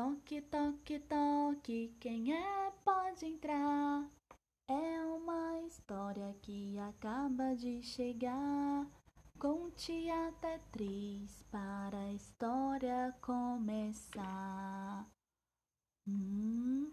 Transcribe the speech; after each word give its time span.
Toque, 0.00 0.40
toque, 0.40 0.98
toque, 1.00 1.94
quem 2.00 2.32
é 2.34 2.70
pode 2.82 3.26
entrar. 3.26 4.08
É 4.66 5.04
uma 5.04 5.60
história 5.66 6.34
que 6.40 6.78
acaba 6.78 7.54
de 7.54 7.82
chegar. 7.82 8.86
Conte 9.38 10.08
até 10.08 10.56
três 10.72 11.42
para 11.50 11.98
a 11.98 12.12
história 12.14 13.14
começar. 13.20 15.06
Um, 16.08 16.90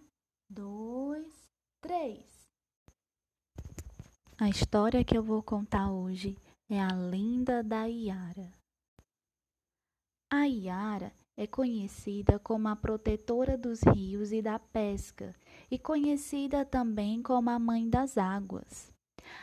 dois, 0.49 1.47
três. 1.81 2.45
A 4.37 4.49
história 4.49 5.05
que 5.05 5.17
eu 5.17 5.23
vou 5.23 5.41
contar 5.41 5.93
hoje 5.93 6.37
é 6.69 6.81
a 6.81 6.93
lenda 6.93 7.63
da 7.63 7.85
Iara. 7.85 8.51
A 10.29 10.45
Iara 10.45 11.13
é 11.37 11.45
conhecida 11.45 12.39
como 12.39 12.67
a 12.67 12.75
protetora 12.75 13.55
dos 13.55 13.81
rios 13.83 14.31
e 14.33 14.41
da 14.41 14.57
pesca, 14.57 15.35
e 15.69 15.77
conhecida 15.77 16.65
também 16.65 17.21
como 17.21 17.51
a 17.51 17.59
mãe 17.59 17.87
das 17.87 18.17
águas. 18.17 18.91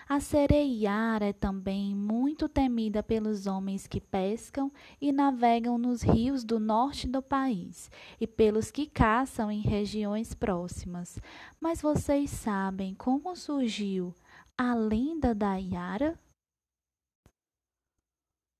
A 0.08 0.18
sereiara 0.18 1.26
é 1.26 1.32
também 1.32 1.94
muito 1.94 2.48
temida 2.48 3.00
pelos 3.00 3.46
homens 3.46 3.86
que 3.86 4.00
pescam 4.00 4.72
e 5.00 5.12
navegam 5.12 5.78
nos 5.78 6.02
rios 6.02 6.42
do 6.42 6.58
norte 6.58 7.06
do 7.06 7.22
país 7.22 7.90
e 8.20 8.26
pelos 8.26 8.72
que 8.72 8.86
caçam 8.86 9.52
em 9.52 9.60
regiões 9.60 10.34
próximas. 10.34 11.20
Mas 11.60 11.80
vocês 11.80 12.30
sabem 12.30 12.94
como 12.94 13.36
surgiu 13.36 14.12
a 14.58 14.74
lenda 14.74 15.34
da 15.34 15.56
Iara? 15.60 16.18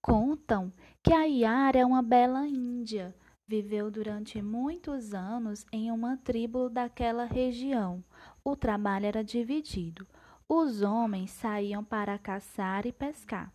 Contam 0.03 0.71
que 1.03 1.13
a 1.13 1.25
Iara 1.25 1.79
é 1.79 1.87
uma 1.87 2.03
bela 2.03 2.47
índia. 2.47 3.15
Viveu 3.47 3.91
durante 3.91 4.41
muitos 4.41 5.13
anos 5.13 5.67
em 5.71 5.91
uma 5.91 6.17
tribo 6.17 6.71
daquela 6.71 7.25
região. 7.25 8.03
O 8.43 8.57
trabalho 8.57 9.05
era 9.05 9.23
dividido. 9.23 10.07
Os 10.49 10.81
homens 10.81 11.31
saíam 11.31 11.85
para 11.85 12.19
caçar 12.19 12.87
e 12.87 12.93
pescar, 12.93 13.53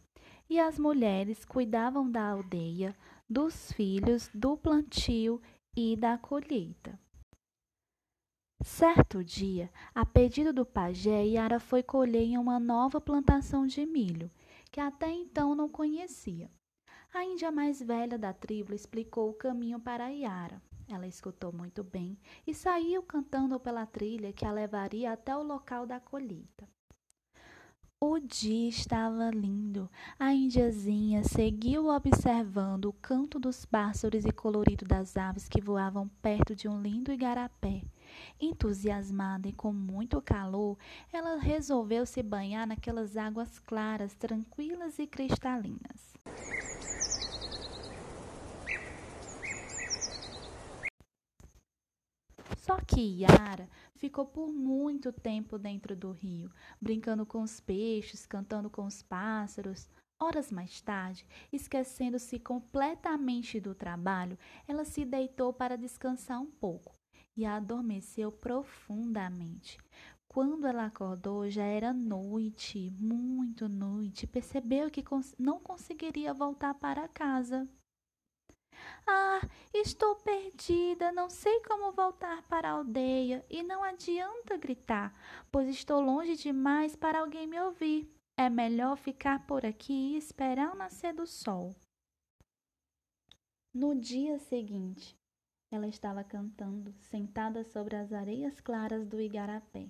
e 0.48 0.60
as 0.60 0.78
mulheres 0.78 1.44
cuidavam 1.44 2.10
da 2.10 2.30
aldeia, 2.30 2.96
dos 3.28 3.72
filhos, 3.72 4.30
do 4.34 4.56
plantio 4.56 5.42
e 5.76 5.96
da 5.96 6.18
colheita. 6.18 7.00
Certo 8.62 9.24
dia, 9.24 9.72
a 9.96 10.06
pedido 10.06 10.52
do 10.52 10.66
pajé, 10.66 11.24
Yara 11.24 11.60
foi 11.60 11.82
colher 11.82 12.24
em 12.24 12.38
uma 12.38 12.60
nova 12.60 13.00
plantação 13.00 13.66
de 13.66 13.86
milho, 13.86 14.30
que 14.72 14.80
até 14.80 15.10
então 15.10 15.56
não 15.56 15.70
conhecia. 15.70 16.52
A 17.12 17.24
índia 17.24 17.52
mais 17.52 17.82
velha 17.82 18.18
da 18.18 18.32
tribo 18.32 18.74
explicou 18.74 19.30
o 19.30 19.34
caminho 19.34 19.80
para 19.80 20.10
Yara. 20.10 20.62
Ela 20.88 21.08
escutou 21.08 21.52
muito 21.52 21.84
bem 21.84 22.18
e 22.46 22.54
saiu 22.54 23.02
cantando 23.02 23.60
pela 23.60 23.86
trilha 23.86 24.32
que 24.32 24.46
a 24.46 24.52
levaria 24.52 25.12
até 25.12 25.36
o 25.36 25.44
local 25.44 25.88
da 25.88 26.00
colheita. 26.00 26.68
O 28.02 28.18
dia 28.18 28.70
estava 28.70 29.30
lindo. 29.30 29.90
A 30.18 30.34
indiazinha 30.34 31.22
seguiu 31.24 31.88
observando 31.88 32.86
o 32.86 32.94
canto 32.94 33.38
dos 33.38 33.66
pássaros 33.66 34.24
e 34.24 34.32
colorido 34.32 34.86
das 34.86 35.18
aves 35.18 35.50
que 35.50 35.60
voavam 35.60 36.08
perto 36.22 36.56
de 36.56 36.68
um 36.68 36.82
lindo 36.82 37.12
igarapé. 37.12 37.84
Entusiasmada 38.40 39.50
e 39.50 39.54
com 39.54 39.74
muito 39.74 40.22
calor, 40.22 40.78
ela 41.12 41.38
resolveu 41.40 42.06
se 42.06 42.24
banhar 42.24 42.66
naquelas 42.66 43.18
águas 43.18 43.60
claras, 43.60 44.16
tranquilas 44.16 44.98
e 44.98 45.06
cristalinas. 45.06 46.09
Só 52.70 52.78
que 52.82 53.02
Yara 53.02 53.68
ficou 53.96 54.28
por 54.28 54.48
muito 54.48 55.12
tempo 55.12 55.58
dentro 55.58 55.96
do 55.96 56.12
rio, 56.12 56.52
brincando 56.80 57.26
com 57.26 57.42
os 57.42 57.60
peixes, 57.60 58.28
cantando 58.28 58.70
com 58.70 58.86
os 58.86 59.02
pássaros. 59.02 59.90
Horas 60.22 60.52
mais 60.52 60.80
tarde, 60.80 61.26
esquecendo-se 61.52 62.38
completamente 62.38 63.60
do 63.60 63.74
trabalho, 63.74 64.38
ela 64.68 64.86
se 64.86 65.04
deitou 65.04 65.52
para 65.52 65.76
descansar 65.76 66.40
um 66.40 66.46
pouco 66.46 66.94
e 67.36 67.44
adormeceu 67.44 68.32
profundamente. 68.32 69.80
Quando 70.28 70.68
ela 70.68 70.86
acordou, 70.86 71.50
já 71.50 71.64
era 71.64 71.92
noite, 71.92 72.92
muito 73.00 73.68
noite. 73.68 74.28
Percebeu 74.28 74.92
que 74.92 75.04
não 75.40 75.60
conseguiria 75.60 76.36
voltar 76.36 76.76
para 76.76 77.08
casa. 77.08 77.68
Ah, 79.08 79.42
estou 79.74 80.16
perdida, 80.16 81.12
não 81.12 81.30
sei 81.30 81.62
como 81.62 81.92
voltar 81.92 82.42
para 82.44 82.70
a 82.70 82.74
aldeia 82.74 83.46
e 83.50 83.64
não 83.64 83.84
adianta 83.84 84.58
gritar, 84.58 85.14
pois 85.52 85.68
estou 85.70 86.02
longe 86.02 86.36
demais 86.36 86.96
para 86.96 87.20
alguém 87.20 87.48
me 87.48 87.60
ouvir. 87.60 88.08
É 88.38 88.50
melhor 88.50 88.96
ficar 88.96 89.46
por 89.46 89.66
aqui 89.66 90.14
e 90.14 90.18
esperar 90.18 90.72
o 90.72 90.78
nascer 90.78 91.14
do 91.14 91.28
sol. 91.28 91.76
No 93.74 93.94
dia 93.94 94.40
seguinte, 94.40 95.16
ela 95.72 95.88
estava 95.88 96.24
cantando, 96.24 96.94
sentada 97.00 97.64
sobre 97.64 97.96
as 97.96 98.12
areias 98.12 98.60
claras 98.60 99.06
do 99.06 99.22
igarapé. 99.22 99.88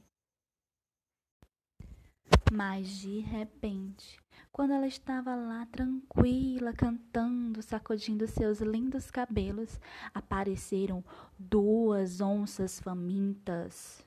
Mas 2.51 2.87
de 2.87 3.19
repente, 3.19 4.19
quando 4.51 4.73
ela 4.73 4.87
estava 4.87 5.35
lá 5.35 5.65
tranquila, 5.67 6.73
cantando, 6.73 7.61
sacudindo 7.61 8.27
seus 8.27 8.59
lindos 8.59 9.09
cabelos, 9.09 9.79
apareceram 10.13 11.03
duas 11.37 12.19
onças 12.19 12.79
famintas. 12.79 14.03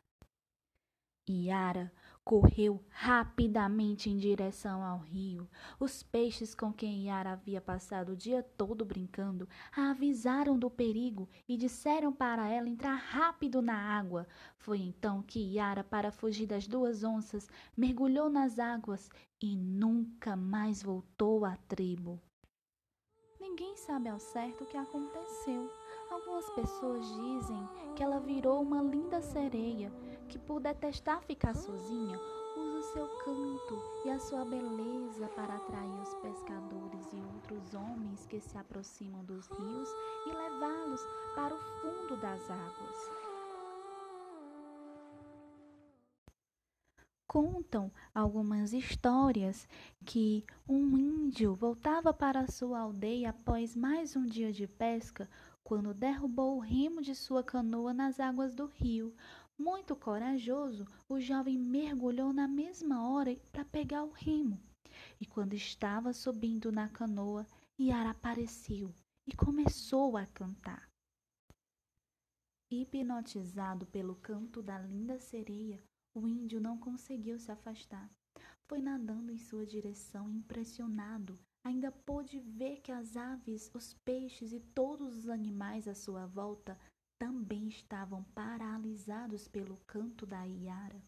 Yara 1.28 1.92
correu 2.24 2.82
rapidamente 2.88 4.08
em 4.08 4.16
direção 4.16 4.82
ao 4.82 4.98
rio. 4.98 5.48
Os 5.78 6.02
peixes 6.02 6.54
com 6.54 6.72
quem 6.72 7.06
Yara 7.06 7.32
havia 7.32 7.60
passado 7.60 8.12
o 8.12 8.16
dia 8.16 8.42
todo 8.42 8.84
brincando 8.84 9.48
a 9.76 9.90
avisaram 9.90 10.58
do 10.58 10.70
perigo 10.70 11.28
e 11.48 11.56
disseram 11.56 12.12
para 12.12 12.48
ela 12.48 12.68
entrar 12.68 12.94
rápido 12.94 13.60
na 13.60 13.76
água. 13.76 14.26
Foi 14.56 14.78
então 14.78 15.22
que 15.22 15.56
Yara, 15.56 15.82
para 15.82 16.12
fugir 16.12 16.46
das 16.46 16.66
duas 16.66 17.02
onças, 17.02 17.48
mergulhou 17.76 18.30
nas 18.30 18.58
águas 18.58 19.10
e 19.42 19.56
nunca 19.56 20.36
mais 20.36 20.82
voltou 20.82 21.44
à 21.44 21.56
tribo. 21.56 22.20
Ninguém 23.40 23.76
sabe 23.76 24.08
ao 24.08 24.20
certo 24.20 24.62
o 24.62 24.66
que 24.66 24.76
aconteceu. 24.76 25.81
Algumas 26.12 26.50
pessoas 26.50 27.06
dizem 27.14 27.66
que 27.96 28.02
ela 28.02 28.20
virou 28.20 28.60
uma 28.60 28.82
linda 28.82 29.22
sereia 29.22 29.90
que, 30.28 30.38
por 30.38 30.60
detestar 30.60 31.22
ficar 31.22 31.56
sozinha, 31.56 32.20
usa 32.54 32.78
o 32.78 32.82
seu 32.92 33.08
canto 33.24 33.82
e 34.04 34.10
a 34.10 34.18
sua 34.18 34.44
beleza 34.44 35.26
para 35.28 35.54
atrair 35.54 36.00
os 36.02 36.14
pescadores 36.16 37.12
e 37.14 37.16
outros 37.34 37.72
homens 37.72 38.26
que 38.26 38.38
se 38.40 38.58
aproximam 38.58 39.24
dos 39.24 39.46
rios 39.46 39.88
e 40.26 40.32
levá-los 40.34 41.00
para 41.34 41.54
o 41.54 41.58
fundo 41.80 42.20
das 42.20 42.42
águas. 42.50 43.21
Contam 47.32 47.90
algumas 48.14 48.74
histórias 48.74 49.66
que 50.04 50.44
um 50.68 50.98
índio 50.98 51.54
voltava 51.54 52.12
para 52.12 52.46
sua 52.46 52.80
aldeia 52.80 53.30
após 53.30 53.74
mais 53.74 54.14
um 54.14 54.26
dia 54.26 54.52
de 54.52 54.66
pesca 54.66 55.26
quando 55.64 55.94
derrubou 55.94 56.58
o 56.58 56.60
remo 56.60 57.00
de 57.00 57.14
sua 57.14 57.42
canoa 57.42 57.94
nas 57.94 58.20
águas 58.20 58.54
do 58.54 58.66
rio. 58.66 59.16
Muito 59.58 59.96
corajoso, 59.96 60.86
o 61.08 61.18
jovem 61.18 61.58
mergulhou 61.58 62.34
na 62.34 62.46
mesma 62.46 63.08
hora 63.08 63.34
para 63.50 63.64
pegar 63.64 64.04
o 64.04 64.10
remo. 64.10 64.60
E 65.18 65.24
quando 65.24 65.54
estava 65.54 66.12
subindo 66.12 66.70
na 66.70 66.90
canoa, 66.90 67.46
Yara 67.80 68.10
apareceu 68.10 68.94
e 69.26 69.34
começou 69.34 70.18
a 70.18 70.26
cantar. 70.26 70.86
Hipnotizado 72.70 73.86
pelo 73.86 74.16
canto 74.16 74.62
da 74.62 74.78
linda 74.78 75.18
sereia, 75.18 75.82
o 76.14 76.28
índio 76.28 76.60
não 76.60 76.78
conseguiu 76.78 77.38
se 77.38 77.50
afastar. 77.50 78.10
Foi 78.68 78.80
nadando 78.80 79.32
em 79.32 79.38
sua 79.38 79.66
direção, 79.66 80.30
impressionado. 80.30 81.38
Ainda 81.64 81.92
pôde 81.92 82.38
ver 82.40 82.80
que 82.80 82.90
as 82.90 83.16
aves, 83.16 83.70
os 83.74 83.94
peixes 84.04 84.52
e 84.52 84.60
todos 84.60 85.16
os 85.16 85.28
animais 85.28 85.86
à 85.86 85.94
sua 85.94 86.26
volta 86.26 86.78
também 87.18 87.68
estavam 87.68 88.24
paralisados 88.34 89.46
pelo 89.46 89.76
canto 89.86 90.26
da 90.26 90.44
Iara. 90.44 91.02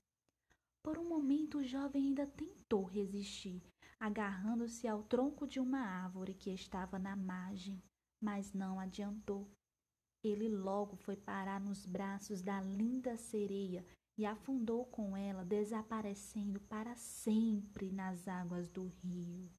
Por 0.83 0.99
um 0.99 1.09
momento, 1.09 1.59
o 1.59 1.65
jovem 1.65 2.09
ainda 2.09 2.27
tentou 2.27 2.85
resistir, 2.85 3.63
agarrando-se 3.99 4.87
ao 4.87 5.03
tronco 5.03 5.47
de 5.47 5.59
uma 5.59 5.81
árvore 5.81 6.35
que 6.35 6.51
estava 6.51 6.99
na 6.99 7.17
margem, 7.17 7.83
mas 8.23 8.53
não 8.53 8.79
adiantou. 8.79 9.51
Ele 10.23 10.49
logo 10.49 10.97
foi 10.97 11.17
parar 11.17 11.61
nos 11.61 11.85
braços 11.85 12.43
da 12.43 12.61
linda 12.61 13.17
sereia 13.17 13.85
e 14.17 14.25
afundou 14.25 14.85
com 14.87 15.17
ela, 15.17 15.45
desaparecendo 15.45 16.61
para 16.61 16.95
sempre 16.97 17.91
nas 17.91 18.29
águas 18.29 18.69
do 18.69 18.87
rio. 18.87 19.51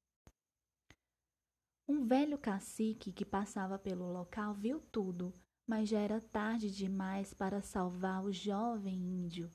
Um 1.88 2.04
velho 2.04 2.36
cacique 2.36 3.12
que 3.12 3.24
passava 3.24 3.78
pelo 3.78 4.10
local 4.12 4.54
viu 4.54 4.80
tudo, 4.80 5.32
mas 5.66 5.88
já 5.88 6.00
era 6.00 6.20
tarde 6.20 6.70
demais 6.70 7.32
para 7.32 7.62
salvar 7.62 8.24
o 8.24 8.32
jovem 8.32 8.94
índio. 8.94 9.50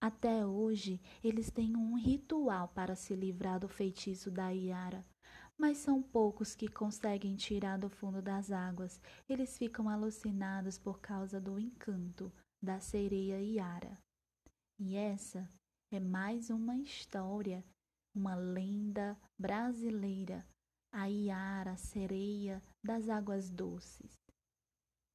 Até 0.00 0.46
hoje, 0.46 1.00
eles 1.22 1.50
têm 1.50 1.76
um 1.76 1.94
ritual 1.96 2.68
para 2.68 2.94
se 2.94 3.14
livrar 3.14 3.58
do 3.58 3.68
feitiço 3.68 4.30
da 4.30 4.50
Iara, 4.50 5.04
mas 5.56 5.78
são 5.78 6.00
poucos 6.00 6.54
que 6.54 6.68
conseguem 6.68 7.34
tirar 7.34 7.78
do 7.78 7.88
fundo 7.88 8.22
das 8.22 8.52
águas. 8.52 9.00
Eles 9.28 9.58
ficam 9.58 9.88
alucinados 9.88 10.78
por 10.78 11.00
causa 11.00 11.40
do 11.40 11.58
encanto 11.58 12.32
da 12.62 12.78
sereia 12.78 13.40
Iara. 13.40 13.98
E 14.80 14.94
essa 14.96 15.50
é 15.90 15.98
mais 15.98 16.50
uma 16.50 16.76
história, 16.76 17.64
uma 18.14 18.36
lenda 18.36 19.18
brasileira, 19.36 20.46
a 20.92 21.06
Iara, 21.10 21.76
sereia 21.76 22.62
das 22.80 23.08
águas 23.08 23.50
doces. 23.50 24.27